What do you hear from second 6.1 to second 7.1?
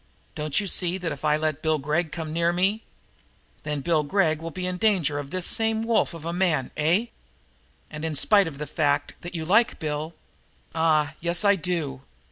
of a man, eh?